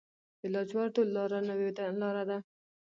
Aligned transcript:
د 0.39 0.41
لاجوردو 0.53 1.01
لاره 1.15 1.39
نوې 1.49 1.69
لاره 2.01 2.23
ده 2.29 2.37